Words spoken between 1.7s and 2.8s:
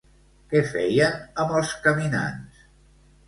caminants?